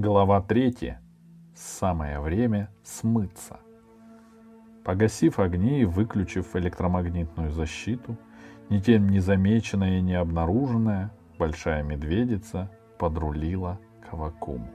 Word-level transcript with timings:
Глава 0.00 0.40
третья. 0.40 1.02
Самое 1.56 2.20
время 2.20 2.70
смыться. 2.84 3.58
Погасив 4.84 5.40
огни 5.40 5.80
и 5.80 5.86
выключив 5.86 6.54
электромагнитную 6.54 7.50
защиту, 7.50 8.16
ни 8.70 8.78
тем 8.78 9.08
не 9.08 9.18
замеченная 9.18 9.98
и 9.98 10.00
не 10.00 10.14
обнаруженная, 10.14 11.10
большая 11.36 11.82
медведица 11.82 12.70
подрулила 12.96 13.80
к 14.08 14.14
Авакуму. 14.14 14.70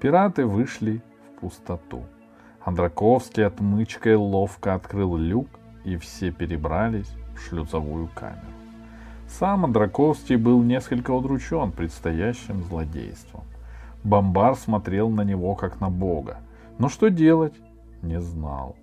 Пираты 0.00 0.46
вышли 0.46 1.02
в 1.26 1.40
пустоту. 1.40 2.06
Андраковский 2.64 3.44
отмычкой 3.44 4.16
ловко 4.16 4.72
открыл 4.72 5.18
люк, 5.18 5.48
и 5.84 5.98
все 5.98 6.30
перебрались 6.30 7.14
в 7.34 7.40
шлюзовую 7.40 8.08
камеру. 8.14 8.54
Сам 9.28 9.66
Андраковский 9.66 10.36
был 10.36 10.62
несколько 10.62 11.10
удручен 11.10 11.72
предстоящим 11.72 12.62
злодейством. 12.62 13.44
Бомбар 14.04 14.54
смотрел 14.54 15.08
на 15.08 15.22
него, 15.22 15.54
как 15.54 15.80
на 15.80 15.88
бога. 15.88 16.38
Но 16.78 16.88
что 16.88 17.08
делать? 17.08 17.54
Не 18.02 18.20
знал. 18.20 18.76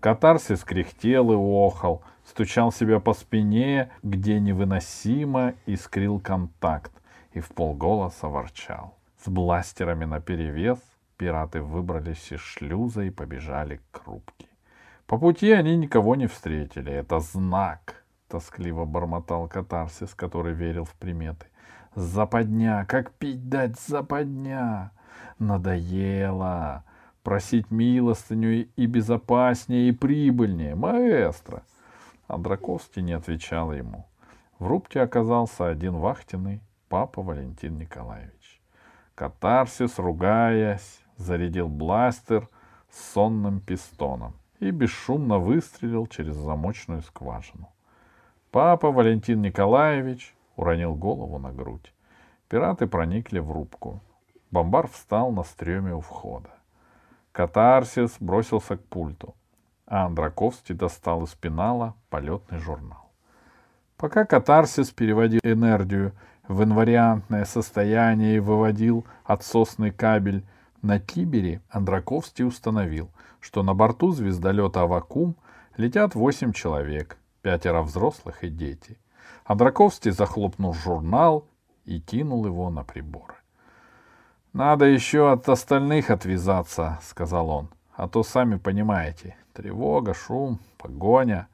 Катарсис 0.00 0.64
кряхтел 0.64 1.32
и 1.32 1.36
охал, 1.36 2.02
стучал 2.24 2.72
себя 2.72 3.00
по 3.00 3.14
спине, 3.14 3.90
где 4.02 4.40
невыносимо 4.40 5.54
искрил 5.66 6.20
контакт, 6.20 6.92
и 7.32 7.40
в 7.40 7.48
полголоса 7.48 8.28
ворчал. 8.28 8.94
С 9.24 9.28
бластерами 9.28 10.04
наперевес 10.04 10.78
пираты 11.16 11.60
выбрались 11.60 12.30
из 12.32 12.40
шлюза 12.40 13.02
и 13.02 13.10
побежали 13.10 13.80
к 13.90 14.06
рубке. 14.06 14.46
По 15.06 15.18
пути 15.18 15.52
они 15.52 15.76
никого 15.76 16.16
не 16.16 16.26
встретили. 16.26 16.92
Это 16.92 17.20
знак,— 17.20 18.04
тоскливо 18.28 18.84
бормотал 18.84 19.48
катарсис, 19.48 20.14
который 20.14 20.54
верил 20.54 20.84
в 20.84 20.94
приметы. 20.94 21.46
Западня, 21.94 22.84
как 22.88 23.12
пить 23.12 23.48
дать 23.48 23.78
западня. 23.78 24.92
Надоело 25.38 26.84
просить 27.22 27.70
милостыню 27.70 28.68
и 28.74 28.86
безопаснее, 28.86 29.90
и 29.90 29.92
прибыльнее, 29.92 30.74
маэстро. 30.74 31.62
Андраковский 32.26 33.02
не 33.02 33.12
отвечал 33.12 33.72
ему. 33.72 34.06
В 34.58 34.66
рубке 34.66 35.00
оказался 35.00 35.68
один 35.68 35.96
вахтенный, 35.96 36.60
папа 36.88 37.22
Валентин 37.22 37.78
Николаевич. 37.78 38.60
Катарсис, 39.14 39.98
ругаясь, 39.98 41.00
зарядил 41.16 41.68
бластер 41.68 42.48
с 42.90 43.12
сонным 43.12 43.60
пистоном 43.60 44.34
и 44.58 44.70
бесшумно 44.70 45.38
выстрелил 45.38 46.06
через 46.06 46.34
замочную 46.34 47.02
скважину. 47.02 47.68
Папа 48.50 48.90
Валентин 48.90 49.42
Николаевич 49.42 50.34
уронил 50.58 50.94
голову 50.94 51.38
на 51.38 51.52
грудь. 51.52 51.94
Пираты 52.48 52.86
проникли 52.88 53.38
в 53.38 53.52
рубку. 53.52 54.02
Бомбар 54.50 54.88
встал 54.88 55.30
на 55.30 55.44
стреме 55.44 55.94
у 55.94 56.00
входа. 56.00 56.50
Катарсис 57.32 58.16
бросился 58.18 58.76
к 58.76 58.84
пульту, 58.84 59.36
а 59.86 60.06
Андраковский 60.06 60.74
достал 60.74 61.22
из 61.22 61.34
пенала 61.34 61.94
полетный 62.10 62.58
журнал. 62.58 63.08
Пока 63.96 64.24
Катарсис 64.24 64.90
переводил 64.90 65.40
энергию 65.44 66.12
в 66.48 66.64
инвариантное 66.64 67.44
состояние 67.44 68.36
и 68.36 68.40
выводил 68.40 69.06
отсосный 69.24 69.92
кабель 69.92 70.44
на 70.82 70.98
кибере, 70.98 71.62
Андраковский 71.68 72.44
установил, 72.44 73.10
что 73.38 73.62
на 73.62 73.74
борту 73.74 74.10
звездолета 74.10 74.82
«Авакум» 74.82 75.36
летят 75.76 76.16
восемь 76.16 76.52
человек, 76.52 77.16
пятеро 77.42 77.82
взрослых 77.82 78.42
и 78.42 78.48
дети. 78.48 78.98
Андраковский 79.48 80.10
захлопнул 80.10 80.74
журнал 80.74 81.46
и 81.86 82.00
кинул 82.00 82.44
его 82.44 82.68
на 82.68 82.84
приборы. 82.84 83.34
«Надо 84.52 84.84
еще 84.84 85.32
от 85.32 85.48
остальных 85.48 86.10
отвязаться»,— 86.10 86.98
сказал 87.02 87.48
он. 87.48 87.70
«А 87.94 88.08
то, 88.08 88.22
сами 88.22 88.56
понимаете, 88.56 89.36
тревога, 89.54 90.12
шум, 90.12 90.58
погоня. 90.76 91.48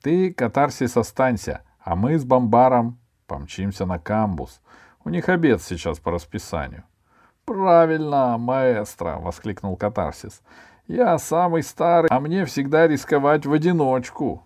Ты, 0.00 0.32
катарсис, 0.32 0.96
останься, 0.96 1.62
а 1.80 1.96
мы 1.96 2.16
с 2.18 2.24
Бомбаром 2.24 3.00
помчимся 3.26 3.84
на 3.84 3.98
камбус. 3.98 4.60
У 5.02 5.08
них 5.08 5.28
обед 5.28 5.60
сейчас 5.60 5.98
по 5.98 6.12
расписанию». 6.12 6.84
«Правильно, 7.44 8.38
маэстро!»— 8.38 9.18
воскликнул 9.20 9.76
катарсис. 9.76 10.40
«Я 10.86 11.18
самый 11.18 11.64
старый, 11.64 12.10
а 12.10 12.20
мне 12.20 12.44
всегда 12.44 12.86
рисковать 12.86 13.44
в 13.44 13.52
одиночку». 13.52 14.44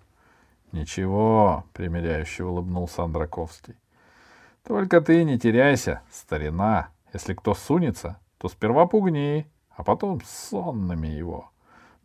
«Ничего»,— 0.73 1.65
примиряюще 1.73 2.45
улыбнулся 2.45 3.03
Андраковский. 3.05 3.75
«Только 4.67 5.01
ты 5.01 5.23
не 5.25 5.39
теряйся, 5.39 6.03
старина», 6.11 6.89
если 7.13 7.35
кто 7.35 7.55
сунется, 7.55 8.19
то 8.39 8.49
сперва 8.49 8.87
пугни, 8.87 9.47
а 9.77 9.83
потом 9.83 10.21
сонными 10.27 11.09
его. 11.09 11.51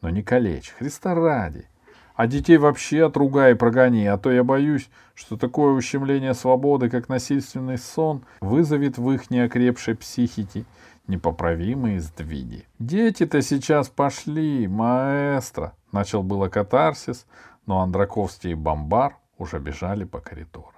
Но 0.01 0.09
не 0.09 0.21
калечь, 0.21 0.73
Христа 0.77 1.15
ради. 1.15 1.67
А 2.15 2.27
детей 2.27 2.57
вообще 2.57 3.05
отругай 3.05 3.51
и 3.51 3.55
прогони, 3.55 4.05
а 4.05 4.17
то 4.17 4.31
я 4.31 4.43
боюсь, 4.43 4.89
что 5.13 5.37
такое 5.37 5.73
ущемление 5.73 6.33
свободы, 6.33 6.89
как 6.89 7.09
насильственный 7.09 7.77
сон, 7.77 8.25
вызовет 8.41 8.97
в 8.97 9.09
их 9.11 9.29
неокрепшей 9.29 9.95
психике 9.95 10.65
непоправимые 11.05 12.01
сдвиги. 12.01 12.65
Дети-то 12.79 13.41
сейчас 13.41 13.87
пошли, 13.87 14.67
маэстро, 14.67 15.73
начал 15.91 16.21
было 16.21 16.49
катарсис, 16.49 17.25
но 17.67 17.81
Андраковский 17.81 18.51
и 18.51 18.55
Бомбар 18.55 19.17
уже 19.37 19.59
бежали 19.59 20.05
по 20.05 20.19
коридорам. 20.19 20.73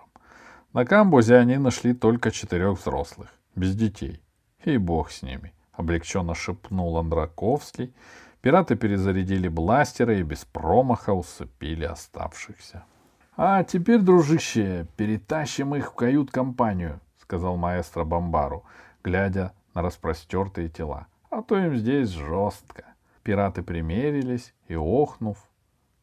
На 0.74 0.86
камбузе 0.86 1.38
они 1.38 1.58
нашли 1.58 1.94
только 1.94 2.32
четырех 2.32 2.80
взрослых 2.80 3.34
без 3.56 3.76
детей. 3.76 4.22
И 4.66 4.78
бог 4.78 5.12
с 5.12 5.22
ними, 5.22 5.54
облегченно 5.72 6.36
шепнул 6.36 6.98
Андраковский. 6.98 7.94
Пираты 8.42 8.76
перезарядили 8.76 9.48
бластеры 9.48 10.20
и 10.20 10.24
без 10.24 10.46
промаха 10.46 11.14
усыпили 11.14 11.86
оставшихся.— 11.86 12.84
А 13.38 13.64
теперь, 13.64 14.02
дружище, 14.02 14.86
перетащим 14.98 15.76
их 15.76 15.92
в 15.92 15.96
кают-компанию,— 15.96 17.00
сказал 17.22 17.56
маэстро 17.56 18.04
Бомбару, 18.04 18.66
глядя 19.04 19.54
на 19.74 19.82
распростертые 19.82 20.70
тела.— 20.70 21.08
А 21.30 21.42
то 21.42 21.58
им 21.58 21.76
здесь 21.76 22.10
жестко. 22.10 22.86
Пираты 23.24 23.64
примерились 23.64 24.54
и, 24.68 24.76
охнув, 24.76 25.38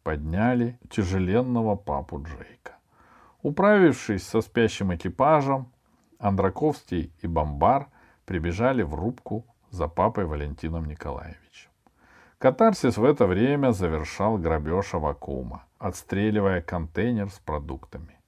подняли 0.06 0.78
тяжеленного 0.89 1.75
папу 1.75 2.22
Джейка. 2.22 2.77
Управившись 3.43 4.22
со 4.22 4.41
спящим 4.41 4.94
экипажем, 4.94 5.67
Андраковский 6.21 7.12
и 7.22 7.27
Бомбар 7.27 7.89
прибежали 8.25 8.84
в 8.84 8.95
рубку 8.95 9.45
за 9.71 9.89
папой 9.89 10.27
Валентином 10.27 10.84
Николаевичем. 10.84 11.71
Катарсис 12.39 12.99
в 12.99 13.05
это 13.05 13.27
время 13.27 13.72
завершал 13.72 14.39
грабеж 14.39 14.95
Авакума, 14.95 15.65
отстреливая 15.78 16.62
контейнер 16.62 17.28
с 17.28 17.41
продуктами. 17.41 18.21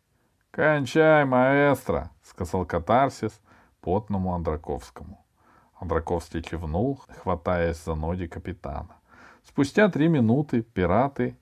«Кончай, 0.50 1.24
маэстро!»— 1.24 2.10
сказал 2.24 2.66
Катарсис 2.66 3.40
потному 3.80 4.34
Андраковскому. 4.34 5.24
Андраковский 5.80 6.42
кивнул, 6.42 7.00
хватаясь 7.22 7.84
за 7.84 7.94
ноги 7.94 8.26
капитана. 8.26 8.96
Спустя 9.44 9.88
три 9.88 10.08
минуты 10.08 10.62
пираты 10.62 11.36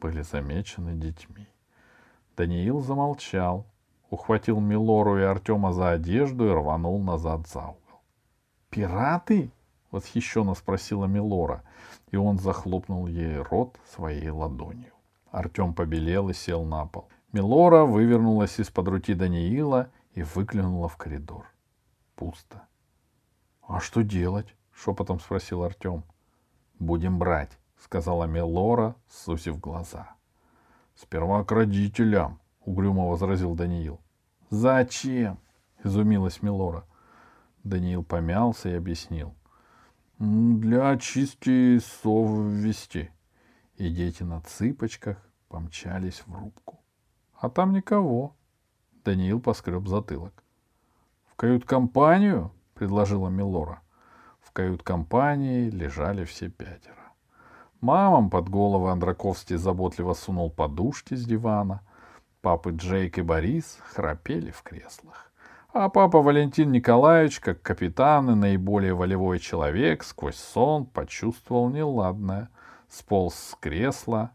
были 0.00 0.22
замечены 0.22 0.94
детьми. 0.94 1.46
Даниил 2.36 2.80
замолчал, 2.80 3.66
ухватил 4.08 4.60
Милору 4.60 5.18
и 5.18 5.22
Артема 5.22 5.72
за 5.72 5.90
одежду 5.90 6.46
и 6.46 6.52
рванул 6.52 7.02
назад 7.02 7.46
за 7.46 7.60
угол. 7.60 8.00
«Пираты?»— 8.70 9.50
восхищенно 9.90 10.54
спросила 10.54 11.06
Милора, 11.06 11.62
и 12.10 12.16
он 12.16 12.38
захлопнул 12.38 13.06
ей 13.06 13.38
рот 13.38 13.78
своей 13.92 14.30
ладонью. 14.30 14.92
Артем 15.30 15.74
побелел 15.74 16.28
и 16.28 16.32
сел 16.34 16.64
на 16.64 16.86
пол. 16.86 17.08
Милора 17.32 17.84
вывернулась 17.84 18.58
из-под 18.58 18.88
руки 18.88 19.14
Даниила 19.14 19.90
и 20.14 20.22
выглянула 20.22 20.88
в 20.88 20.96
коридор. 20.96 21.46
Пусто. 22.16 22.62
«А 23.62 23.80
что 23.80 24.02
делать?»— 24.02 24.54
шепотом 24.72 25.20
спросил 25.20 25.62
Артем. 25.62 26.02
«Будем 26.78 27.18
брать»,— 27.18 27.58
сказала 27.82 28.24
Милора, 28.24 28.94
сусив 29.08 29.58
глаза. 29.58 30.14
«Сперва 30.94 31.44
к 31.44 31.52
родителям»,— 31.52 32.40
угрюмо 32.64 33.08
возразил 33.08 33.54
Даниил. 33.54 34.00
«Зачем?»— 34.50 35.38
изумилась 35.84 36.42
Милора. 36.42 36.84
Даниил 37.64 38.04
помялся 38.04 38.68
и 38.68 38.74
объяснил. 38.74 39.34
«Для 40.18 40.90
очистки 40.90 41.78
совести». 41.78 43.10
И 43.76 43.88
дети 43.88 44.22
на 44.22 44.42
цыпочках 44.42 45.16
помчались 45.48 46.22
в 46.26 46.34
рубку. 46.34 46.80
А 47.34 47.48
там 47.48 47.72
никого. 47.72 48.36
Даниил 49.04 49.40
поскреб 49.40 49.88
затылок. 49.88 50.44
«В 51.24 51.34
кают-компанию?»— 51.36 52.52
предложила 52.74 53.28
Милора. 53.28 53.80
В 54.40 54.52
кают-компании 54.52 55.70
лежали 55.70 56.24
все 56.24 56.50
пятеро. 56.50 56.99
Мамам 57.80 58.30
под 58.30 58.48
головы 58.48 58.90
Андраковский 58.90 59.56
заботливо 59.56 60.14
сунул 60.14 60.50
подушки 60.50 61.14
с 61.14 61.24
дивана— 61.24 61.80
Папы 62.42 62.70
Джейк 62.70 63.18
и 63.18 63.22
Борис 63.22 63.78
храпели 63.92 64.50
в 64.50 64.62
креслах. 64.62 65.30
А 65.74 65.90
папа 65.90 66.22
Валентин 66.22 66.72
Николаевич, 66.72 67.38
как 67.38 67.60
капитан 67.60 68.30
и 68.30 68.34
наиболее 68.34 68.94
волевой 68.94 69.38
человек, 69.38 70.02
сквозь 70.02 70.36
сон 70.36 70.86
почувствовал 70.86 71.68
неладное, 71.68 72.48
сполз 72.88 73.34
с 73.34 73.56
кресла 73.60 74.30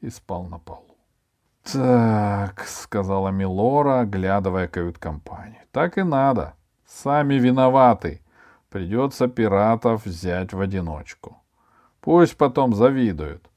и 0.00 0.08
спал 0.08 0.44
на 0.44 0.58
полу. 0.60 0.96
«Так»,— 1.64 2.64
сказала 2.66 3.30
Милора, 3.30 4.00
оглядывая 4.00 4.68
кают-компанию,— 4.68 5.60
«так 5.72 5.98
и 5.98 6.04
надо. 6.04 6.54
Сами 6.86 7.34
виноваты. 7.34 8.22
Придется 8.70 9.26
пиратов 9.26 10.06
взять 10.06 10.52
в 10.52 10.60
одиночку. 10.60 11.37
Пусть 12.08 12.38
потом 12.38 12.72
завидуют». 12.72 13.50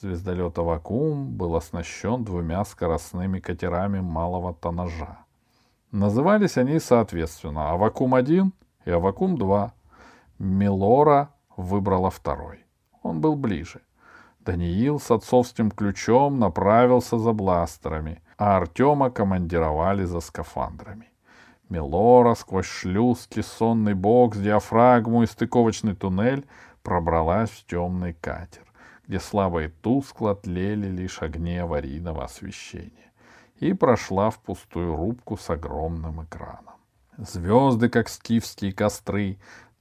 Звездолет 0.00 0.56
«Авакум» 0.56 1.36
был 1.36 1.56
оснащен 1.56 2.22
двумя 2.22 2.64
скоростными 2.64 3.40
катерами 3.40 3.98
малого 3.98 4.54
тоннажа. 4.54 5.18
Назывались 5.90 6.58
они 6.58 6.78
соответственно 6.78 7.72
«Авакум-1» 7.72 8.52
и 8.84 8.90
«Авакум-2». 8.90 9.72
Милора 10.38 11.30
выбрала 11.56 12.08
второй. 12.08 12.64
Он 13.02 13.20
был 13.20 13.34
ближе. 13.34 13.80
Даниил 14.38 15.00
с 15.00 15.10
отцовским 15.10 15.72
ключом 15.72 16.38
направился 16.38 17.18
за 17.18 17.32
бластерами, 17.32 18.22
а 18.38 18.58
Артема 18.58 19.10
командировали 19.10 20.04
за 20.04 20.20
скафандрами. 20.20 21.10
Милора 21.68 22.36
сквозь 22.36 22.66
шлюз, 22.66 23.26
кессонный 23.26 23.94
бокс, 23.94 24.38
диафрагму 24.38 25.24
и 25.24 25.26
стыковочный 25.26 25.96
туннель 25.96 26.46
пробралась 26.86 27.50
в 27.50 27.66
темный 27.66 28.12
катер, 28.12 28.62
где 29.08 29.18
слабо 29.18 29.64
и 29.64 29.68
тускло 29.68 30.36
тлели 30.36 30.86
лишь 30.86 31.20
огни 31.20 31.56
аварийного 31.56 32.22
освещения, 32.22 33.10
и 33.58 33.72
прошла 33.72 34.30
в 34.30 34.38
пустую 34.38 34.94
рубку 34.94 35.36
с 35.36 35.50
огромным 35.50 36.22
экраном. 36.22 36.76
Звезды, 37.18 37.88
как 37.88 38.08
скифские 38.08 38.72
костры, 38.72 39.38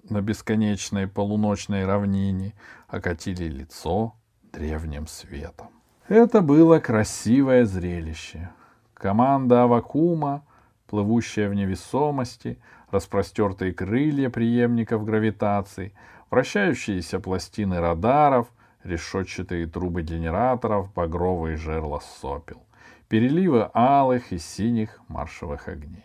на 0.10 0.22
бесконечной 0.22 1.08
полуночной 1.08 1.86
равнине 1.86 2.54
окатили 2.88 3.44
лицо 3.44 4.16
древним 4.52 5.06
светом. 5.06 5.68
Это 6.08 6.42
было 6.42 6.80
красивое 6.80 7.66
зрелище. 7.66 8.50
Команда 8.96 9.64
Авакума, 9.64 10.44
плывущая 10.88 11.50
в 11.50 11.54
невесомости, 11.54 12.58
распростертые 12.90 13.74
крылья 13.74 14.32
преемников 14.32 15.06
гравитации, 15.06 15.94
вращающиеся 16.36 17.22
пластины 17.22 17.80
радаров, 17.80 18.52
решетчатые 18.84 19.68
трубы 19.68 20.02
генераторов, 20.02 20.94
багровые 20.94 21.56
жерла 21.56 22.02
сопел, 22.02 22.62
переливы 23.08 23.70
алых 23.74 24.34
и 24.34 24.38
синих 24.38 25.00
маршевых 25.08 25.70
огней. 25.70 26.04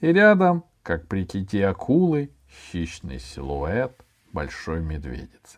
И 0.00 0.12
рядом, 0.12 0.64
как 0.82 1.08
при 1.08 1.24
ките 1.24 1.66
акулы, 1.66 2.30
хищный 2.70 3.18
силуэт 3.18 4.04
большой 4.30 4.82
медведицы 4.82 5.56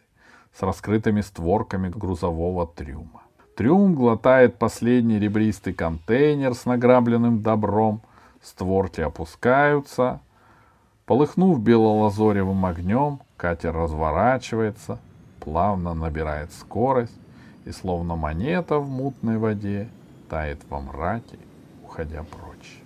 с 0.54 0.62
раскрытыми 0.62 1.20
створками 1.20 1.88
грузового 1.88 2.68
трюма. 2.68 3.22
Трюм 3.56 3.96
глотает 3.96 4.60
последний 4.60 5.18
ребристый 5.18 5.72
контейнер 5.72 6.54
с 6.54 6.66
награбленным 6.66 7.42
добром, 7.42 8.02
створки 8.40 9.00
опускаются. 9.00 10.20
Полыхнув 11.08 11.60
белолазоревым 11.60 12.64
огнем, 12.66 13.20
катер 13.36 13.74
разворачивается, 13.74 15.00
плавно 15.40 15.94
набирает 15.94 16.52
скорость 16.52 17.18
и, 17.64 17.72
словно 17.72 18.14
монета 18.14 18.78
в 18.78 18.88
мутной 18.88 19.38
воде, 19.38 19.88
тает 20.28 20.60
во 20.68 20.80
мраке, 20.80 21.38
уходя 21.82 22.22
прочь. 22.22 22.82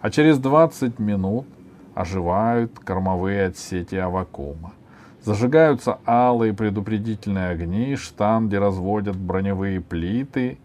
А 0.00 0.10
через 0.10 0.38
20 0.38 1.00
минут 1.00 1.46
оживают 1.94 2.78
кормовые 2.78 3.46
отсеки 3.46 3.96
авакума— 3.96 4.72
Зажигаются 5.26 5.98
алые 6.06 6.54
предупредительные 6.54 7.48
огни, 7.48 7.96
штанги 7.96 8.54
разводят 8.54 9.16
броневые 9.16 9.80
плиты, 9.80 10.58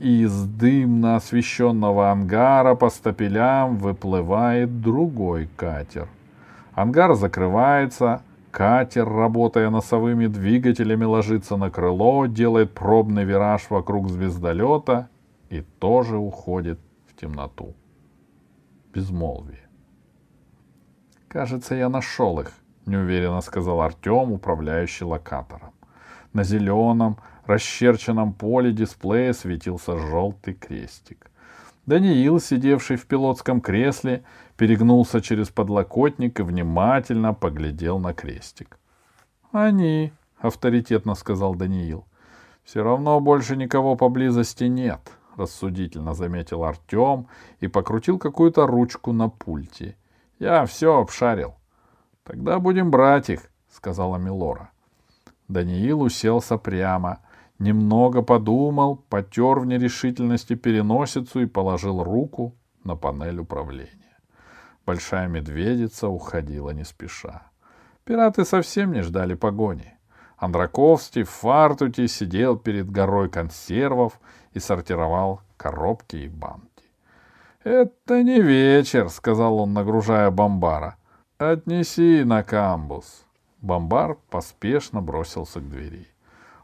из 0.00 0.44
дымно 0.44 1.16
освещенного 1.16 2.10
ангара 2.10 2.74
по 2.74 2.88
стапелям 2.88 3.76
выплывает 3.76 4.80
другой 4.80 5.48
катер. 5.56 6.08
Ангар 6.72 7.14
закрывается, 7.14 8.22
катер, 8.50 9.06
работая 9.06 9.68
носовыми 9.68 10.26
двигателями, 10.26 11.04
ложится 11.04 11.58
на 11.58 11.70
крыло, 11.70 12.24
делает 12.24 12.72
пробный 12.72 13.24
вираж 13.24 13.68
вокруг 13.68 14.08
звездолета 14.08 15.10
и 15.50 15.60
тоже 15.60 16.16
уходит 16.16 16.80
в 17.06 17.20
темноту. 17.20 17.74
Безмолвие. 18.94 19.68
Кажется, 21.28 21.74
я 21.74 21.90
нашел 21.90 22.40
их, 22.40 22.52
неуверенно 22.86 23.42
сказал 23.42 23.82
Артем, 23.82 24.32
управляющий 24.32 25.04
локатором. 25.04 25.72
На 26.32 26.44
зеленом, 26.44 27.16
расчерченном 27.46 28.32
поле 28.32 28.72
дисплея 28.72 29.32
светился 29.32 29.98
желтый 29.98 30.54
крестик. 30.54 31.30
Даниил, 31.86 32.38
сидевший 32.38 32.96
в 32.96 33.06
пилотском 33.06 33.60
кресле, 33.60 34.22
перегнулся 34.56 35.20
через 35.20 35.48
подлокотник 35.48 36.38
и 36.38 36.42
внимательно 36.42 37.34
поглядел 37.34 37.98
на 37.98 38.12
крестик. 38.12 38.78
«Они»,— 39.50 40.12
авторитетно 40.38 41.14
сказал 41.14 41.54
Даниил. 41.54 42.04
«Все 42.62 42.82
равно 42.84 43.18
больше 43.20 43.56
никого 43.56 43.96
поблизости 43.96 44.64
нет»,— 44.64 45.00
рассудительно 45.36 46.14
заметил 46.14 46.62
Артем 46.62 47.26
и 47.58 47.66
покрутил 47.66 48.18
какую-то 48.18 48.66
ручку 48.66 49.12
на 49.12 49.28
пульте. 49.28 49.96
«Я 50.38 50.66
все 50.66 51.00
обшарил. 51.00 51.54
Тогда 52.22 52.60
будем 52.60 52.90
брать 52.90 53.30
их, 53.30 53.50
сказала 53.68 54.16
Милора. 54.16 54.70
Даниил 55.50 56.02
уселся 56.02 56.58
прямо, 56.58 57.18
немного 57.58 58.22
подумал, 58.22 58.96
потер 59.08 59.58
в 59.58 59.66
нерешительности 59.66 60.54
переносицу 60.54 61.40
и 61.40 61.46
положил 61.46 62.04
руку 62.04 62.54
на 62.84 62.96
панель 62.96 63.40
управления. 63.40 64.18
Большая 64.86 65.28
медведица 65.28 66.08
уходила 66.08 66.70
не 66.70 66.84
спеша. 66.84 67.42
Пираты 68.04 68.44
совсем 68.44 68.92
не 68.92 69.02
ждали 69.02 69.34
погони. 69.34 69.94
Андраковский 70.36 71.24
в 71.24 71.30
фартуте 71.30 72.08
сидел 72.08 72.56
перед 72.56 72.90
горой 72.90 73.28
консервов 73.28 74.20
и 74.52 74.60
сортировал 74.60 75.42
коробки 75.56 76.16
и 76.16 76.28
банки.— 76.28 76.66
Это 77.64 78.22
не 78.22 78.40
вечер,— 78.40 79.08
сказал 79.10 79.58
он, 79.58 79.74
нагружая 79.74 80.30
бомбара. 80.30 80.96
«Отнеси 81.38 82.24
на 82.24 82.42
камбус». 82.42 83.26
Бомбар 83.60 84.16
поспешно 84.30 85.02
бросился 85.02 85.60
к 85.60 85.68
двери. 85.68 86.06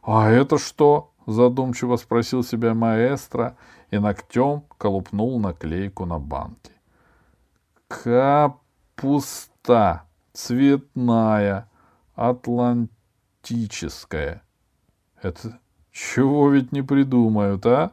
«А 0.03 0.31
это 0.31 0.57
что?»— 0.59 1.11
задумчиво 1.27 1.97
спросил 1.97 2.45
себя 2.45 2.75
маэстро 2.75 3.57
и 3.91 3.99
ногтем 3.99 4.65
колупнул 4.79 5.41
наклейку 5.41 6.07
на 6.07 6.19
банке. 6.19 6.73
«Капуста 7.89 8.63
цветная, 10.33 11.69
атлантическая». 12.15 14.43
Это 15.23 15.61
чего 15.93 16.51
ведь 16.51 16.73
не 16.73 16.83
придумают, 16.83 17.65
а? 17.67 17.93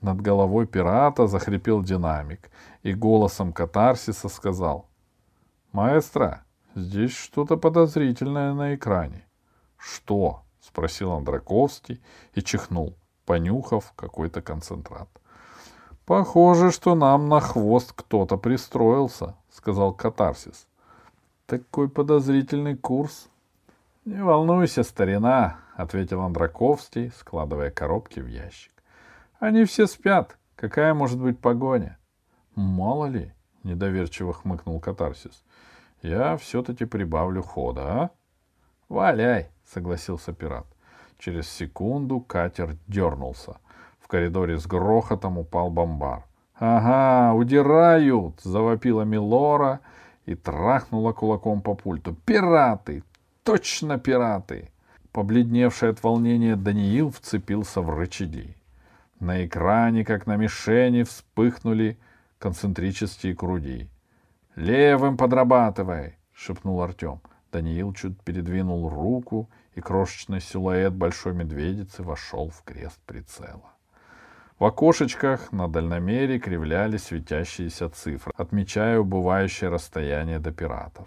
Над 0.00 0.20
головой 0.20 0.66
пирата 0.66 1.26
захрипел 1.26 1.82
динамик 1.82 2.50
и 2.82 2.94
голосом 2.94 3.52
катарсиса 3.52 4.28
сказал— 4.28 4.86
«Маэстро, 5.76 6.42
здесь 6.76 7.12
что-то 7.12 7.56
подозрительное 7.56 8.54
на 8.54 8.74
экране». 8.74 9.26
«Что?»— 9.76 10.42
спросил 10.60 11.12
Андраковский 11.12 12.00
и 12.34 12.42
чихнул, 12.42 12.94
понюхав 13.24 13.92
какой-то 13.96 14.42
концентрат. 14.42 15.08
«Похоже, 16.04 16.70
что 16.70 16.94
нам 16.94 17.28
на 17.28 17.40
хвост 17.40 17.92
кто-то 17.92 18.36
пристроился»,— 18.36 19.34
сказал 19.50 19.92
Катарсис. 19.92 20.68
«Такой 21.46 21.88
подозрительный 21.88 22.76
курс». 22.76 23.28
«Не 24.04 24.22
волнуйся, 24.22 24.84
старина»,— 24.84 25.58
ответил 25.76 26.20
Андраковский, 26.20 27.10
складывая 27.18 27.72
коробки 27.72 28.20
в 28.20 28.28
ящик. 28.28 28.72
«Они 29.40 29.64
все 29.64 29.88
спят. 29.88 30.38
Какая 30.54 30.94
может 30.94 31.18
быть 31.18 31.40
погоня?» 31.40 31.98
«Мало 32.54 33.06
ли»,— 33.06 33.32
недоверчиво 33.64 34.32
хмыкнул 34.32 34.78
Катарсис. 34.78 35.42
Я 36.02 36.36
все-таки 36.36 36.84
прибавлю 36.84 37.42
хода, 37.42 37.82
а? 37.82 38.10
Валяй, 38.88 39.48
согласился 39.64 40.32
пират. 40.32 40.66
Через 41.18 41.48
секунду 41.48 42.20
катер 42.20 42.76
дернулся. 42.86 43.58
В 43.98 44.08
коридоре 44.08 44.58
с 44.58 44.66
грохотом 44.66 45.38
упал 45.38 45.70
бомбар. 45.70 46.24
«Ага, 46.58 47.34
удирают!»— 47.34 48.40
завопила 48.42 49.02
Милора 49.02 49.80
и 50.24 50.34
трахнула 50.34 51.12
кулаком 51.12 51.60
по 51.60 51.74
пульту. 51.74 52.14
«Пираты! 52.24 53.02
Точно 53.42 53.98
пираты!» 53.98 54.70
Побледневший 55.12 55.90
от 55.90 56.02
волнения 56.02 56.56
Даниил 56.56 57.10
вцепился 57.10 57.80
в 57.80 57.90
рычаги. 57.90 58.56
На 59.18 59.44
экране, 59.44 60.04
как 60.04 60.26
на 60.26 60.36
мишени, 60.36 61.02
вспыхнули 61.02 61.98
концентрические 62.38 63.34
круги. 63.34 63.88
Левым 64.56 65.18
подрабатывай, 65.18 66.16
шепнул 66.32 66.80
Артем. 66.80 67.20
Даниил 67.52 67.92
чуть 67.92 68.18
передвинул 68.22 68.88
руку, 68.88 69.50
и 69.74 69.82
крошечный 69.82 70.40
силуэт 70.40 70.94
большой 70.94 71.34
медведицы 71.34 72.02
вошел 72.02 72.48
в 72.48 72.62
крест 72.62 72.98
прицела. 73.04 73.74
В 74.58 74.64
окошечках 74.64 75.52
на 75.52 75.68
дальномере 75.68 76.38
кривлялись 76.38 77.04
светящиеся 77.04 77.90
цифры, 77.90 78.32
отмечая 78.34 78.98
убывающее 78.98 79.68
расстояние 79.68 80.38
до 80.38 80.52
пиратов. 80.52 81.06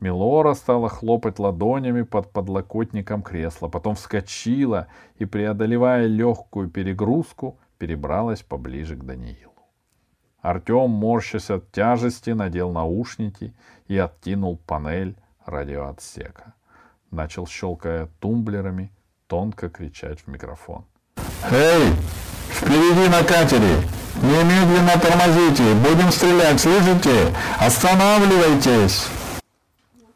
Милора 0.00 0.54
стала 0.54 0.88
хлопать 0.88 1.38
ладонями 1.38 2.00
под 2.00 2.32
подлокотником 2.32 3.22
кресла, 3.22 3.68
потом 3.68 3.94
вскочила 3.94 4.86
и, 5.18 5.26
преодолевая 5.26 6.06
легкую 6.06 6.70
перегрузку, 6.70 7.58
перебралась 7.76 8.42
поближе 8.42 8.96
к 8.96 9.04
Даниилу. 9.04 9.49
Артем, 10.42 10.90
морщась 10.90 11.50
от 11.50 11.70
тяжести, 11.70 12.30
надел 12.30 12.72
наушники 12.72 13.54
и 13.88 13.98
откинул 13.98 14.56
панель 14.56 15.16
радиоотсека. 15.44 16.54
Начал, 17.10 17.46
щелкая 17.46 18.08
тумблерами, 18.20 18.90
тонко 19.26 19.68
кричать 19.68 20.20
в 20.20 20.28
микрофон. 20.28 20.84
«Эй, 21.50 21.92
впереди 22.48 23.08
на 23.08 23.22
катере! 23.22 23.82
Немедленно 24.22 24.98
тормозите! 25.00 25.74
Будем 25.74 26.10
стрелять, 26.10 26.60
слышите? 26.60 27.34
Останавливайтесь!» 27.58 29.08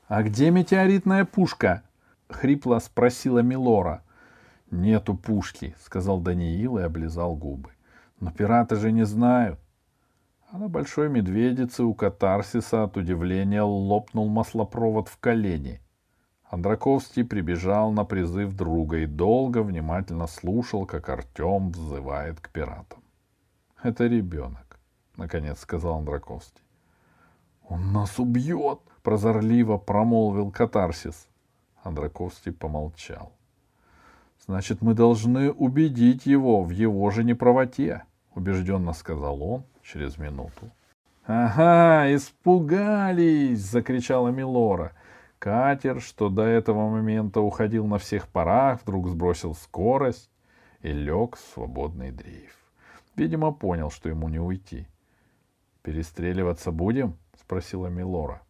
«А 0.08 0.22
где 0.22 0.50
метеоритная 0.50 1.24
пушка?»— 1.24 1.82
хрипло 2.28 2.78
спросила 2.78 3.40
Милора. 3.40 4.02
«Нету 4.70 5.14
пушки»,— 5.14 5.74
сказал 5.84 6.20
Даниил 6.20 6.78
и 6.78 6.82
облизал 6.82 7.34
губы. 7.34 7.70
«Но 8.20 8.30
пираты 8.30 8.76
же 8.76 8.90
не 8.90 9.04
знают». 9.04 9.58
А 10.54 10.58
на 10.58 10.68
большой 10.68 11.08
медведице 11.08 11.82
у 11.82 11.94
катарсиса 11.94 12.84
от 12.84 12.96
удивления 12.96 13.62
лопнул 13.62 14.28
маслопровод 14.28 15.08
в 15.08 15.18
колени. 15.18 15.80
Андраковский 16.48 17.24
прибежал 17.24 17.90
на 17.90 18.04
призыв 18.04 18.54
друга 18.54 18.98
и 18.98 19.06
долго 19.06 19.64
внимательно 19.64 20.28
слушал, 20.28 20.86
как 20.86 21.08
Артем 21.08 21.70
взывает 21.72 22.38
к 22.38 22.50
пиратам.— 22.50 23.02
Это 23.82 24.06
ребенок,— 24.06 24.78
наконец 25.16 25.58
сказал 25.58 25.98
Андраковский.— 25.98 26.62
Он 27.68 27.92
нас 27.92 28.20
убьет!— 28.20 28.78
прозорливо 29.02 29.76
промолвил 29.76 30.52
катарсис. 30.52 31.26
Андраковский 31.82 32.52
помолчал.— 32.52 33.32
Значит, 34.46 34.82
мы 34.82 34.94
должны 34.94 35.50
убедить 35.50 36.26
его 36.26 36.62
в 36.62 36.70
его 36.70 37.10
же 37.10 37.24
неправоте,— 37.24 38.04
убежденно 38.34 38.92
сказал 38.92 39.42
он 39.42 39.64
через 39.82 40.18
минуту.— 40.18 40.70
Ага, 41.26 42.14
испугались!— 42.14 43.60
закричала 43.70 44.28
Милора.— 44.28 44.92
Катер, 45.38 46.00
что 46.00 46.28
до 46.28 46.42
этого 46.42 46.88
момента 46.88 47.40
уходил 47.40 47.86
на 47.86 47.98
всех 47.98 48.28
парах, 48.28 48.80
вдруг 48.82 49.08
сбросил 49.08 49.54
скорость 49.54 50.30
и 50.80 50.92
лег 50.92 51.36
в 51.36 51.40
свободный 51.54 52.10
дрейф. 52.12 52.56
Видимо, 53.16 53.52
понял, 53.52 53.90
что 53.90 54.08
ему 54.08 54.28
не 54.28 54.38
уйти. 54.38 54.86
«Перестреливаться 55.82 56.72
будем?»— 56.72 57.18
спросила 57.38 57.88
Милора. 57.88 58.40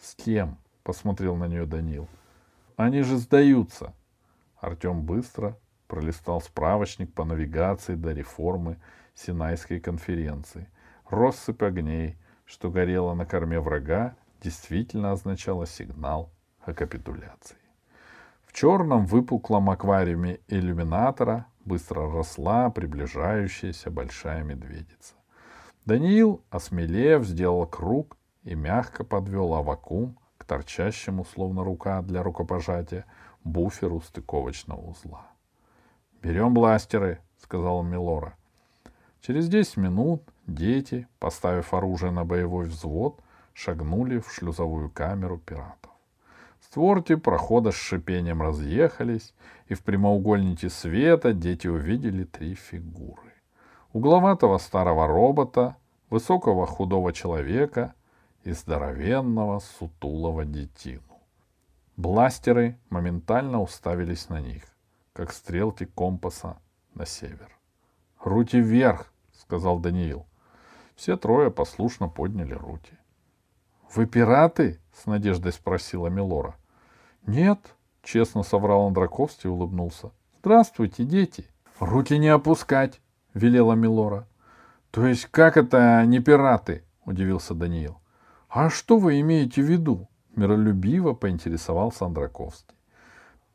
«С 0.00 0.14
кем?»— 0.14 0.58
посмотрел 0.84 1.34
на 1.34 1.48
нее 1.48 1.66
Данил. 1.66 2.06
«Они 2.76 3.02
же 3.02 3.16
сдаются!» 3.16 3.92
Артем 4.60 5.02
быстро 5.02 5.58
пролистал 5.94 6.40
справочник 6.40 7.14
по 7.14 7.24
навигации 7.24 7.94
до 7.94 8.10
реформы 8.10 8.78
Синайской 9.14 9.78
конференции. 9.78 10.68
Россыпь 11.08 11.62
огней, 11.62 12.16
что 12.44 12.68
горела 12.68 13.14
на 13.14 13.24
корме 13.24 13.60
врага, 13.60 14.16
действительно 14.42 15.12
означало 15.12 15.68
сигнал 15.68 16.32
о 16.64 16.74
капитуляции. 16.74 17.58
В 18.44 18.52
черном 18.52 19.06
выпуклом 19.06 19.70
аквариуме 19.70 20.40
иллюминатора 20.48 21.46
быстро 21.64 22.10
росла 22.10 22.70
приближающаяся 22.70 23.88
большая 23.92 24.42
медведица. 24.42 25.14
Даниил, 25.84 26.42
осмелев, 26.50 27.24
сделал 27.24 27.68
круг 27.68 28.16
и 28.42 28.56
мягко 28.56 29.04
подвел 29.04 29.54
авакум 29.54 30.18
к 30.38 30.44
торчащему, 30.44 31.24
словно 31.24 31.62
рука 31.62 32.02
для 32.02 32.24
рукопожатия, 32.24 33.04
буферу 33.44 34.00
стыковочного 34.00 34.80
узла. 34.80 35.33
«Берем 36.24 36.54
бластеры»,— 36.54 37.20
сказал 37.38 37.82
Милора. 37.82 38.34
Через 39.20 39.46
десять 39.46 39.76
минут 39.76 40.22
дети, 40.46 41.06
поставив 41.18 41.74
оружие 41.74 42.12
на 42.12 42.24
боевой 42.24 42.64
взвод, 42.64 43.20
шагнули 43.52 44.20
в 44.20 44.32
шлюзовую 44.32 44.88
камеру 44.88 45.36
пиратов. 45.36 45.90
Створки 46.62 47.14
прохода 47.14 47.72
с 47.72 47.74
шипением 47.74 48.40
разъехались, 48.40 49.34
и 49.68 49.74
в 49.74 49.82
прямоугольнике 49.82 50.70
света 50.70 51.34
дети 51.34 51.66
увидели 51.68 52.24
три 52.24 52.54
фигуры. 52.54 53.34
Угловатого 53.92 54.56
старого 54.56 55.06
робота, 55.06 55.76
высокого 56.08 56.66
худого 56.66 57.12
человека 57.12 57.92
и 58.44 58.52
здоровенного 58.52 59.58
сутулого 59.58 60.46
детину. 60.46 61.02
Бластеры 61.98 62.78
моментально 62.88 63.60
уставились 63.60 64.30
на 64.30 64.40
них, 64.40 64.73
как 65.14 65.32
стрелки 65.32 65.86
компаса 65.86 66.58
на 66.94 67.06
север. 67.06 67.48
«Руки 68.20 68.60
вверх!»— 68.60 69.12
сказал 69.32 69.78
Даниил. 69.78 70.26
Все 70.96 71.16
трое 71.16 71.50
послушно 71.50 72.08
подняли 72.08 72.52
руки. 72.52 72.98
«Вы 73.94 74.06
пираты?»— 74.06 74.80
с 74.92 75.06
надеждой 75.06 75.52
спросила 75.52 76.08
Милора. 76.08 76.56
«Нет»,— 77.26 77.60
честно 78.02 78.42
соврал 78.42 78.88
Андраковский 78.88 79.48
и 79.48 79.52
улыбнулся. 79.52 80.10
«Здравствуйте, 80.40 81.04
дети!» 81.04 81.46
«Руки 81.78 82.18
не 82.18 82.28
опускать!»— 82.28 83.00
велела 83.34 83.74
Милора. 83.74 84.26
«То 84.90 85.06
есть 85.06 85.26
как 85.26 85.56
это 85.56 86.04
не 86.06 86.18
пираты?»— 86.18 86.84
удивился 87.04 87.54
Даниил. 87.54 88.00
«А 88.48 88.68
что 88.68 88.98
вы 88.98 89.20
имеете 89.20 89.62
в 89.62 89.66
виду?»— 89.66 90.08
миролюбиво 90.36 91.12
поинтересовался 91.14 92.06
Андраковский. 92.06 92.73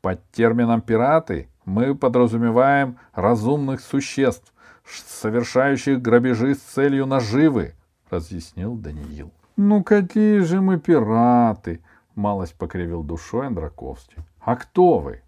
«Под 0.00 0.20
термином 0.32 0.80
«пираты» 0.80 1.48
мы 1.64 1.94
подразумеваем 1.94 2.98
разумных 3.12 3.80
существ, 3.80 4.52
совершающих 4.84 6.00
грабежи 6.00 6.54
с 6.54 6.58
целью 6.58 7.06
наживы»,— 7.06 7.74
разъяснил 8.10 8.74
Даниил. 8.76 9.30
«Ну 9.56 9.84
какие 9.84 10.38
же 10.38 10.60
мы 10.60 10.78
пираты!»— 10.78 11.82
малость 12.14 12.54
покривил 12.54 13.02
душой 13.02 13.48
Андраковский. 13.48 14.22
«А 14.40 14.56
кто 14.56 14.98
вы?» 14.98 15.22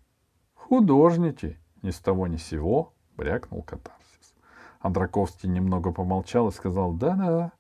«Художники!»— 0.54 1.58
ни 1.82 1.90
с 1.90 1.98
того 1.98 2.26
ни 2.26 2.38
сего 2.38 2.94
брякнул 3.16 3.62
катарсис. 3.62 4.34
Андраковский 4.80 5.48
немного 5.48 5.92
помолчал 5.92 6.48
и 6.48 6.52
сказал 6.52 6.92
«Да-да». 6.92 7.52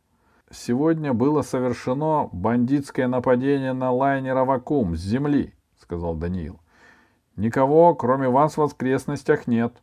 «Сегодня 0.50 1.12
было 1.12 1.42
совершено 1.42 2.28
бандитское 2.32 3.06
нападение 3.06 3.74
на 3.74 3.90
лайнер 3.90 4.36
«Авакум» 4.36 4.96
с 4.96 5.00
земли»,— 5.00 5.54
сказал 5.78 6.14
Даниил. 6.14 6.61
«Никого, 7.36 7.94
кроме 7.94 8.28
вас, 8.28 8.54
в 8.54 8.58
воскресностях 8.58 9.46
нет». 9.46 9.74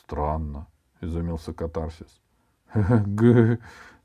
«Странно»,— 0.00 0.66
изумился 1.00 1.52
катарсис. 1.52 2.20
«Г-г-г», 2.74 3.58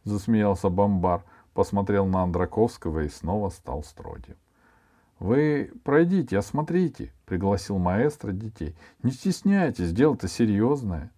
засмеялся 0.03 0.69
бомбар 0.69 1.23
посмотрел 1.55 2.05
на 2.05 2.21
Андраковского 2.21 2.99
и 2.99 3.09
снова 3.09 3.49
стал 3.49 3.83
строгим.— 3.83 4.35
Вы 5.19 5.71
пройдите, 5.85 6.37
осмотрите,— 6.37 7.13
пригласил 7.25 7.77
маэстро 7.77 8.33
детей.— 8.33 8.75
Не 9.03 9.11
стесняйтесь, 9.11 9.93
дело-то 9.93 10.27
серьезное. 10.27 11.11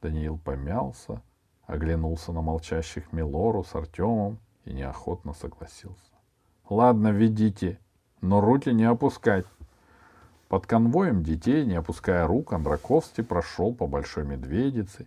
Даниил 0.00 0.38
помялся, 0.38 1.20
оглянулся 1.66 2.32
на 2.32 2.40
молчащих 2.40 3.12
Милору 3.12 3.62
с 3.62 3.74
Артемом 3.74 4.38
и 4.64 4.72
неохотно 4.72 5.34
согласился.— 5.34 6.14
Ладно, 6.70 7.08
ведите, 7.08 7.78
но 8.22 8.40
руки 8.40 8.70
не 8.70 8.84
опускать. 8.84 9.44
Под 10.48 10.66
конвоем 10.66 11.22
детей, 11.22 11.64
не 11.64 11.74
опуская 11.74 12.26
рук, 12.26 12.52
Андраковский 12.52 13.24
прошел 13.24 13.74
по 13.74 13.86
Большой 13.86 14.24
Медведице 14.24 15.06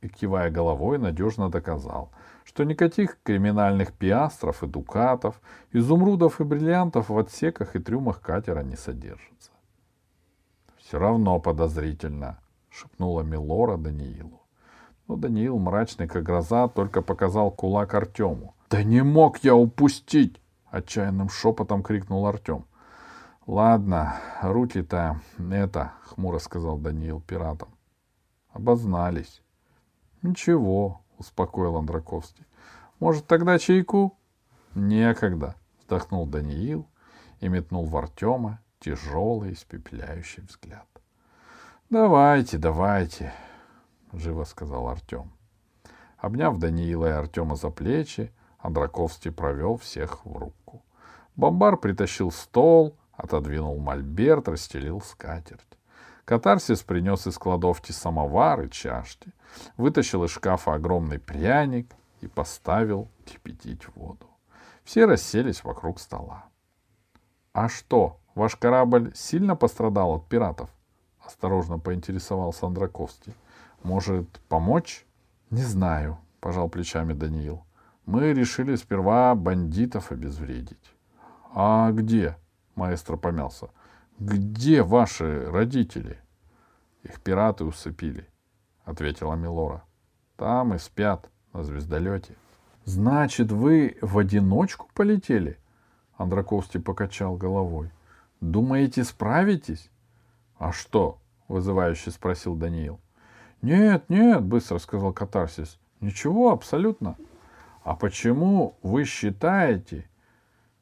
и, 0.00 0.08
кивая 0.08 0.50
головой, 0.50 0.98
надежно 0.98 1.50
доказал— 1.50 2.10
что 2.44 2.64
никаких 2.64 3.18
криминальных 3.22 3.92
пиастров 3.92 4.62
и 4.62 4.66
дукатов, 4.66 5.40
изумрудов 5.72 6.40
и 6.40 6.44
бриллиантов 6.44 7.08
в 7.08 7.18
отсеках 7.18 7.74
и 7.74 7.78
трюмах 7.78 8.20
катера 8.20 8.62
не 8.62 8.76
содержится.— 8.76 9.50
Все 10.78 10.98
равно 10.98 11.40
подозрительно,— 11.40 12.38
шепнула 12.70 13.22
Милора 13.22 13.76
Даниилу. 13.76 14.42
Но 15.08 15.16
Даниил, 15.16 15.58
мрачный 15.58 16.06
как 16.06 16.22
гроза, 16.22 16.68
только 16.68 17.02
показал 17.02 17.50
кулак 17.50 17.94
Артему.— 17.94 18.54
Да 18.70 18.82
не 18.82 19.02
мог 19.02 19.38
я 19.38 19.54
упустить!— 19.54 20.40
отчаянным 20.70 21.30
шепотом 21.30 21.82
крикнул 21.82 22.26
Артем.— 22.26 22.66
Ладно, 23.46 24.20
руки-то 24.40 25.20
это,— 25.50 25.92
хмуро 26.04 26.38
сказал 26.38 26.78
Даниил 26.78 27.20
пиратам.— 27.20 27.68
Обознались.— 28.52 29.42
Ничего,— 30.22 31.02
успокоил 31.18 31.76
Андраковский.— 31.76 32.46
Может, 33.00 33.26
тогда 33.26 33.58
чайку? 33.58 34.16
Некогда, 34.74 35.56
вздохнул 35.78 36.26
Даниил 36.26 36.88
и 37.40 37.48
метнул 37.48 37.84
в 37.84 37.94
Артема 37.98 38.60
тяжелый, 38.80 39.52
испепеляющий 39.52 40.42
взгляд. 40.44 40.86
Давайте, 41.90 42.56
давайте, 42.56 43.30
живо 44.14 44.44
сказал 44.44 44.88
Артем. 44.88 45.30
Обняв 46.16 46.56
Даниила 46.58 47.06
и 47.06 47.10
Артема 47.10 47.56
за 47.56 47.68
плечи, 47.68 48.32
Андраковский 48.58 49.30
провел 49.30 49.76
всех 49.76 50.24
в 50.24 50.34
руку. 50.34 50.82
Бомбар 51.36 51.76
притащил 51.76 52.30
стол, 52.30 52.96
отодвинул 53.16 53.78
мольберт, 53.78 54.48
расстелил 54.48 55.00
скатерть. 55.00 55.78
Катарсис 56.24 56.82
принес 56.82 57.26
из 57.26 57.36
кладовки 57.36 57.92
самовар 57.92 58.62
и 58.62 58.70
чашки, 58.70 59.32
вытащил 59.76 60.24
из 60.24 60.30
шкафа 60.30 60.74
огромный 60.74 61.18
пряник 61.18 61.92
и 62.20 62.26
поставил 62.26 63.08
кипятить 63.26 63.86
воду. 63.94 64.26
Все 64.84 65.04
расселись 65.04 65.64
вокруг 65.64 66.00
стола.— 66.00 66.46
А 67.52 67.68
что, 67.68 68.18
ваш 68.34 68.56
корабль 68.56 69.12
сильно 69.14 69.54
пострадал 69.54 70.14
от 70.14 70.28
пиратов?— 70.28 70.70
осторожно 71.24 71.78
поинтересовался 71.78 72.66
Андраковский.— 72.66 73.34
Может, 73.82 74.40
помочь?— 74.48 75.06
Не 75.50 75.62
знаю,— 75.62 76.18
пожал 76.40 76.68
плечами 76.68 77.12
Даниил.— 77.12 77.64
Мы 78.06 78.32
решили 78.32 78.76
сперва 78.76 79.34
бандитов 79.34 80.10
обезвредить.— 80.10 80.94
А 81.54 81.90
где?— 81.92 82.36
маэстро 82.76 83.16
помялся.— 83.16 83.68
где 84.18 84.82
ваши 84.82 85.44
родители? 85.50 86.18
Их 87.02 87.20
пираты 87.20 87.64
усыпили, 87.64 88.28
ответила 88.84 89.34
Милора. 89.34 89.82
Там 90.36 90.74
и 90.74 90.78
спят 90.78 91.28
на 91.52 91.64
звездолете. 91.64 92.36
Значит, 92.84 93.50
вы 93.50 93.98
в 94.00 94.18
одиночку 94.18 94.88
полетели? 94.94 95.58
Андраковский 96.16 96.80
покачал 96.80 97.36
головой. 97.36 97.90
Думаете, 98.40 99.02
справитесь? 99.02 99.90
А 100.58 100.70
что? 100.70 101.18
вызывающе 101.48 102.12
спросил 102.12 102.54
Даниил. 102.54 103.00
Нет, 103.62 104.08
нет, 104.08 104.42
быстро 104.42 104.78
сказал 104.78 105.12
Катарсис. 105.12 105.78
Ничего, 106.00 106.52
абсолютно. 106.52 107.16
А 107.82 107.96
почему 107.96 108.78
вы 108.82 109.04
считаете, 109.04 110.08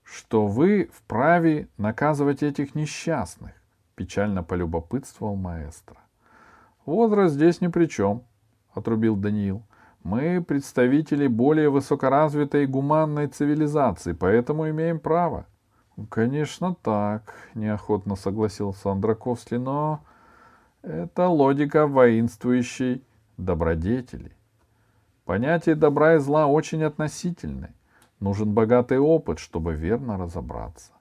что 0.04 0.47
вы 0.47 0.90
вправе 0.92 1.68
наказывать 1.78 2.42
этих 2.42 2.75
несчастных, 2.75 3.52
печально 3.94 4.42
полюбопытствовал 4.42 5.37
маэстро. 5.37 5.99
Возраст 6.85 7.35
здесь 7.35 7.61
ни 7.61 7.68
при 7.68 7.87
чем, 7.87 8.25
отрубил 8.73 9.16
Даниил. 9.16 9.62
Мы 10.02 10.42
представители 10.42 11.28
более 11.28 11.71
высокоразвитой 11.71 12.66
гуманной 12.66 13.28
цивилизации, 13.28 14.12
поэтому 14.12 14.68
имеем 14.68 14.99
право. 14.99 15.47
Конечно, 16.09 16.75
так, 16.82 17.35
неохотно 17.54 18.16
согласился 18.16 18.90
Андраковский, 18.90 19.59
но 19.59 20.04
это 20.82 21.28
логика 21.28 21.87
воинствующей 21.87 23.04
добродетели. 23.37 24.32
Понятие 25.25 25.76
добра 25.76 26.16
и 26.16 26.18
зла 26.18 26.49
очень 26.49 26.82
относительны. 26.82 27.73
Нужен 28.22 28.54
богатый 28.54 29.00
опыт, 29.00 29.40
чтобы 29.40 29.74
верно 29.74 30.16
разобраться. 30.16 30.92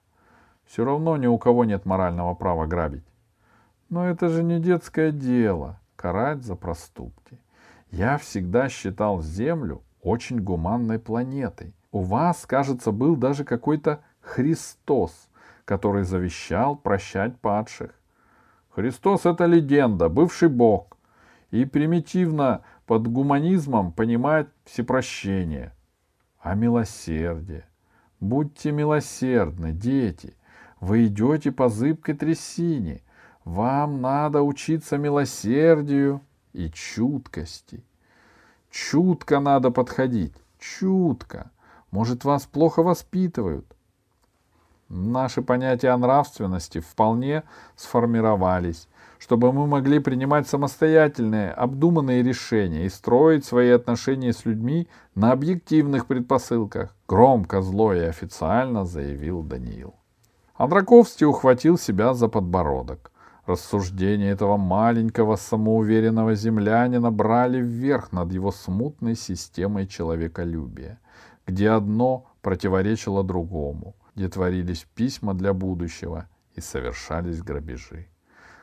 Все 0.65 0.83
равно 0.83 1.17
ни 1.17 1.27
у 1.27 1.37
кого 1.37 1.65
нет 1.65 1.85
морального 1.85 2.33
права 2.33 2.65
грабить. 2.65 3.05
Но 3.89 4.09
это 4.09 4.27
же 4.29 4.41
не 4.41 4.59
детское 4.59 5.11
дело— 5.11 5.79
карать 5.95 6.43
за 6.43 6.55
проступки. 6.55 7.37
Я 7.91 8.17
всегда 8.17 8.69
считал 8.69 9.21
Землю 9.21 9.83
очень 10.01 10.39
гуманной 10.41 10.97
планетой. 10.97 11.75
У 11.91 11.99
вас, 11.99 12.47
кажется, 12.47 12.91
был 12.91 13.15
даже 13.15 13.43
какой-то 13.43 13.99
Христос, 14.21 15.29
который 15.63 16.05
завещал 16.05 16.75
прощать 16.75 17.37
падших. 17.37 17.91
Христос— 18.71 19.25
это 19.27 19.45
легенда, 19.45 20.09
бывший 20.09 20.49
Бог. 20.49 20.97
И 21.51 21.65
примитивно 21.65 22.63
под 22.87 23.07
гуманизмом 23.07 23.91
понимать 23.91 24.47
всепрощение— 24.65 25.71
а 26.41 26.55
милосердие. 26.55 27.65
Будьте 28.19 28.71
милосердны, 28.71 29.71
дети. 29.71 30.35
Вы 30.79 31.07
идете 31.07 31.51
по 31.51 31.69
зыбкой 31.69 32.15
трясине. 32.15 33.01
Вам 33.45 34.01
надо 34.01 34.41
учиться 34.41 34.97
милосердию 34.97 36.21
и 36.53 36.69
чуткости. 36.69 37.83
Чутко 38.69 39.39
надо 39.39 39.71
подходить, 39.71 40.33
чутко. 40.59 41.51
Может, 41.91 42.23
вас 42.23 42.45
плохо 42.45 42.83
воспитывают. 42.83 43.65
Наши 44.87 45.41
понятия 45.41 45.89
о 45.89 45.97
нравственности 45.97 46.79
вполне 46.79 47.43
сформировались 47.75 48.87
чтобы 49.21 49.53
мы 49.53 49.67
могли 49.67 49.99
принимать 49.99 50.47
самостоятельные, 50.47 51.51
обдуманные 51.51 52.23
решения 52.23 52.85
и 52.85 52.89
строить 52.89 53.45
свои 53.45 53.69
отношения 53.69 54.33
с 54.33 54.45
людьми 54.45 54.87
на 55.13 55.31
объективных 55.31 56.07
предпосылках, 56.07 56.95
громко, 57.07 57.61
зло 57.61 57.93
и 57.93 57.99
официально 57.99 58.83
заявил 58.83 59.43
Даниил. 59.43 59.93
Андраковский 60.55 61.27
ухватил 61.27 61.77
себя 61.77 62.15
за 62.15 62.29
подбородок. 62.29 63.11
Рассуждения 63.45 64.31
этого 64.31 64.57
маленького 64.57 65.35
самоуверенного 65.35 66.33
землянина 66.33 67.11
брали 67.11 67.61
вверх 67.61 68.11
над 68.11 68.31
его 68.31 68.51
смутной 68.51 69.15
системой 69.15 69.85
человеколюбия, 69.85 70.99
где 71.45 71.69
одно 71.69 72.25
противоречило 72.41 73.23
другому, 73.23 73.95
где 74.15 74.29
творились 74.29 74.87
письма 74.95 75.35
для 75.35 75.53
будущего 75.53 76.27
и 76.55 76.61
совершались 76.61 77.43
грабежи. 77.43 78.10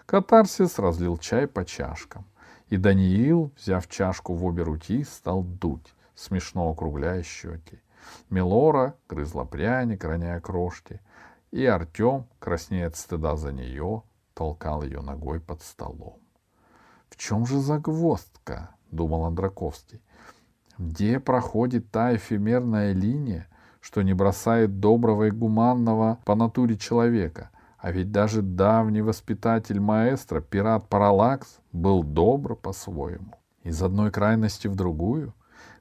Катарсис 0.08 0.78
разлил 0.78 1.18
чай 1.18 1.46
по 1.46 1.66
чашкам. 1.66 2.24
И 2.70 2.78
Даниил, 2.78 3.52
взяв 3.58 3.86
чашку 3.88 4.32
в 4.32 4.42
обе 4.42 4.62
руки, 4.62 5.04
стал 5.04 5.42
дуть, 5.42 5.94
смешно 6.14 6.70
округляя 6.70 7.22
щеки. 7.22 7.82
Мелора 8.30 8.94
грызла 9.06 9.44
пряник, 9.44 10.04
роняя 10.04 10.40
крошки. 10.40 11.02
И 11.50 11.66
Артем, 11.66 12.24
краснея 12.38 12.86
от 12.86 12.96
стыда 12.96 13.36
за 13.36 13.52
нее, 13.52 14.02
толкал 14.32 14.82
ее 14.82 15.02
ногой 15.02 15.40
под 15.40 15.60
столом.— 15.60 16.18
В 17.10 17.18
чем 17.18 17.44
же 17.44 17.58
загвоздка?— 17.58 18.70
думал 18.90 19.26
Андраковский.— 19.26 20.00
Где 20.78 21.20
проходит 21.20 21.90
та 21.90 22.16
эфемерная 22.16 22.94
линия, 22.94 23.46
что 23.80 24.00
не 24.00 24.14
бросает 24.14 24.80
доброго 24.80 25.24
и 25.24 25.30
гуманного 25.30 26.18
по 26.24 26.34
натуре 26.34 26.78
человека— 26.78 27.50
а 27.78 27.92
ведь 27.92 28.10
даже 28.10 28.42
давний 28.42 29.02
воспитатель 29.02 29.80
маэстро, 29.80 30.40
пират 30.40 30.88
Паралакс, 30.88 31.58
был 31.72 32.02
добр 32.02 32.56
по-своему. 32.56 33.34
Из 33.62 33.80
одной 33.82 34.10
крайности 34.10 34.66
в 34.66 34.74
другую. 34.74 35.32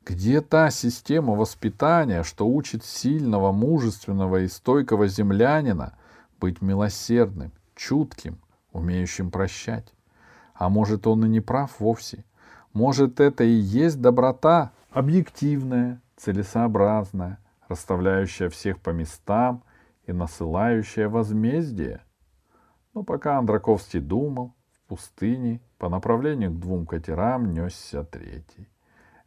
Где 0.05 0.41
та 0.41 0.69
система 0.69 1.33
воспитания, 1.33 2.23
что 2.23 2.47
учит 2.47 2.85
сильного, 2.85 3.51
мужественного 3.51 4.41
и 4.41 4.47
стойкого 4.47 5.07
землянина 5.07 5.97
быть 6.39 6.61
милосердным, 6.61 7.51
чутким, 7.75 8.39
умеющим 8.71 9.31
прощать? 9.31 9.91
А 10.53 10.69
может, 10.69 11.07
он 11.07 11.25
и 11.25 11.29
не 11.29 11.41
прав 11.41 11.79
вовсе? 11.79 12.23
Может, 12.73 13.19
это 13.19 13.43
и 13.43 13.49
есть 13.51 13.99
доброта, 13.99 14.71
объективная, 14.91 15.99
целесообразная, 16.15 17.39
расставляющая 17.67 18.49
всех 18.49 18.79
по 18.79 18.91
местам 18.91 19.63
и 20.07 20.13
насылающее 20.13 21.07
возмездие. 21.07 22.01
Но 22.93 23.03
пока 23.03 23.37
Андраковский 23.37 23.99
думал, 23.99 24.55
в 24.71 24.89
пустыне 24.89 25.61
по 25.77 25.89
направлению 25.89 26.51
к 26.51 26.59
двум 26.59 26.87
катерам 26.87 27.53
несся 27.53 28.03
третий. 28.03 28.67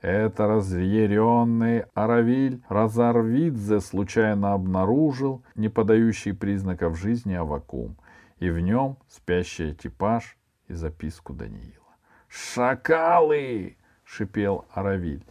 Это 0.00 0.46
разъяренный 0.46 1.84
Аравиль 1.92 2.62
Разарвидзе 2.70 3.80
случайно 3.80 4.54
обнаружил 4.54 5.44
не 5.54 5.68
подающий 5.68 6.32
признаков 6.32 6.98
жизни 6.98 7.34
Авакум, 7.34 7.96
и 8.38 8.48
в 8.48 8.58
нем 8.60 8.96
спящий 9.08 9.72
экипаж 9.72 10.38
и 10.68 10.72
записку 10.72 11.34
Даниила. 11.34 11.76
«Шакалы!»— 12.28 13.76
шипел 14.04 14.64
Аравиль, 14.72 15.26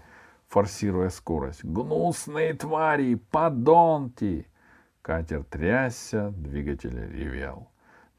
форсируя 0.47 1.09
скорость. 1.09 1.65
«Гнусные 1.65 2.53
твари! 2.53 3.15
Подонки! 3.15 4.48
Катер 5.09 5.43
трясся, 5.43 6.29
двигатель 6.37 6.95
ревел. 6.95 7.67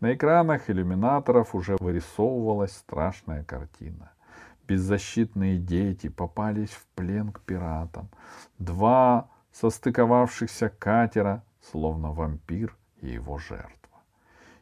На 0.00 0.12
экранах 0.12 0.68
иллюминаторов 0.68 1.55
уже 1.55 1.76
вырисовывалась 1.79 2.72
страшная 2.72 3.44
картина. 3.44 4.11
Беззащитные 4.66 5.59
дети 5.59 6.09
попались 6.09 6.70
в 6.70 6.85
плен 6.96 7.31
к 7.31 7.42
пиратам. 7.42 8.09
Два 8.59 9.31
состыковавшихся 9.53 10.68
катера, 10.68 11.44
словно 11.70 12.11
вампир 12.11 12.76
и 13.00 13.11
его 13.11 13.38
жертва. 13.38 14.00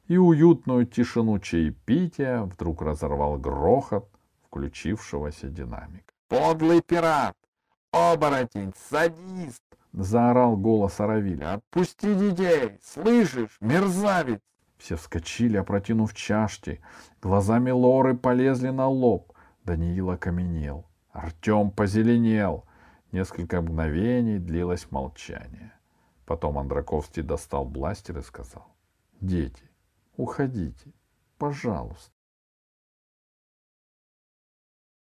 И 0.07 0.19
уютную 0.19 0.85
тишину 0.85 1.39
чаепития 1.39 2.43
вдруг 2.43 2.83
разорвал 2.83 3.39
грохот 3.39 4.07
включившегося 4.49 5.49
динамика. 5.49 6.13
«Подлый 6.29 6.83
пират! 6.83 7.35
Оборотень! 7.91 8.75
Садист! 8.91 9.63
Заорал 9.93 10.57
голос 10.57 11.01
Аравиля. 11.01 11.55
«Отпусти 11.55 12.15
детей! 12.15 12.79
Слышишь, 12.83 13.57
мерзавец!» 13.61 14.41
Все 14.79 14.97
вскочили, 14.97 15.57
опротянув 15.57 16.15
чашки. 16.15 16.81
Глазами 17.21 17.71
Лоры 17.71 18.17
полезли 18.17 18.69
на 18.69 18.87
лоб. 18.87 19.33
Даниил 19.65 20.11
окаменел. 20.11 20.87
Артем 21.11 21.71
позеленел. 21.71 22.65
Несколько 23.11 23.61
мгновений 23.61 24.39
длилось 24.39 24.91
молчание. 24.91 25.73
Потом 26.27 26.59
Андраковский 26.59 27.23
достал 27.23 27.65
бластер 27.65 28.19
и 28.19 28.23
сказал. 28.23 28.69
«Дети, 29.21 29.65
уходите, 30.17 30.93
пожалуйста». 31.39 32.18